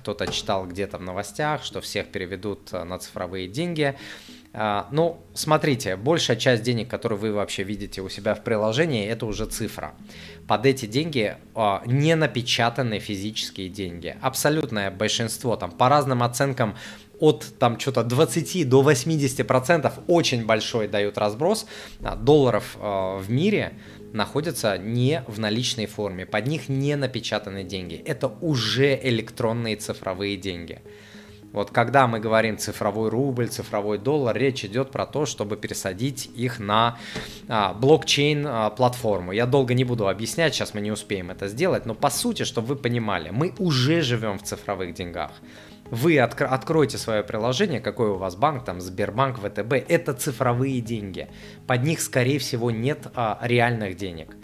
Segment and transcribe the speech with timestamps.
[0.00, 3.96] кто-то читал где-то в новостях, что всех переведут на цифровые деньги.
[4.52, 9.26] А, ну, смотрите, большая часть денег, которые вы вообще видите у себя в приложении, это
[9.26, 9.94] уже цифра.
[10.48, 14.16] Под эти деньги а, не напечатанные физические деньги.
[14.20, 16.76] Абсолютное большинство, там по разным оценкам
[17.20, 21.66] от там что-то 20 до 80 процентов очень большой дают разброс
[22.02, 23.74] а, долларов в мире
[24.12, 27.94] находятся не в наличной форме, под них не напечатаны деньги.
[27.94, 30.80] Это уже электронные цифровые деньги.
[31.52, 36.58] Вот когда мы говорим цифровой рубль, цифровой доллар, речь идет про то, чтобы пересадить их
[36.60, 36.98] на
[37.48, 38.72] а, блокчейн а.
[39.32, 42.68] Я долго не буду объяснять, сейчас мы не успеем это сделать, но по сути, чтобы
[42.68, 45.32] вы понимали, мы уже живем в цифровых деньгах.
[45.90, 51.28] Вы откро- откроете свое приложение, какой у вас банк, там Сбербанк, ВТБ, это цифровые деньги.
[51.66, 54.36] Под них, скорее всего, нет а, реальных денег.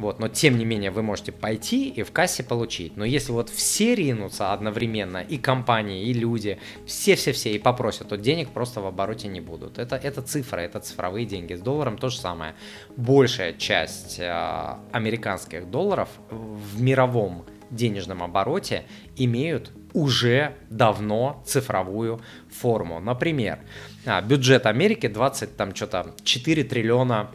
[0.00, 2.96] Вот, но тем не менее вы можете пойти и в кассе получить.
[2.96, 8.48] Но если вот все ринутся одновременно, и компании, и люди, все-все-все и попросят, то денег
[8.48, 9.78] просто в обороте не будут.
[9.78, 11.52] Это, это цифра, это цифровые деньги.
[11.52, 12.54] С долларом то же самое.
[12.96, 18.84] Большая часть э, американских долларов в мировом денежном обороте
[19.16, 23.00] имеют уже давно цифровую форму.
[23.00, 23.58] Например,
[24.06, 27.30] а, бюджет Америки 20, там что-то 4 триллиона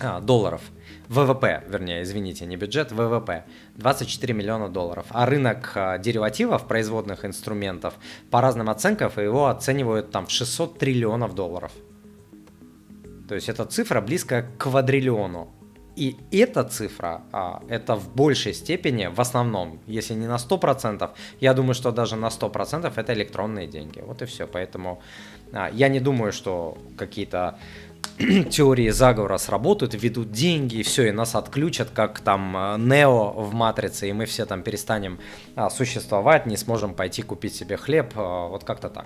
[0.00, 0.62] а, долларов–
[1.10, 3.44] ВВП, вернее, извините, не бюджет, ВВП,
[3.74, 5.06] 24 миллиона долларов.
[5.10, 7.94] А рынок а, деривативов, производных инструментов,
[8.30, 11.72] по разным оценкам его оценивают там в 600 триллионов долларов.
[13.28, 15.48] То есть эта цифра близко к квадриллиону.
[15.96, 21.54] И эта цифра, а, это в большей степени, в основном, если не на 100%, я
[21.54, 24.00] думаю, что даже на 100% это электронные деньги.
[24.00, 24.46] Вот и все.
[24.46, 25.02] Поэтому
[25.52, 27.58] а, я не думаю, что какие-то
[28.50, 33.54] теории заговора сработают, ведут деньги, и все, и нас отключат, как там э, Нео в
[33.54, 35.18] Матрице, и мы все там перестанем
[35.56, 38.98] а, существовать, не сможем пойти купить себе хлеб, а, вот как-то так.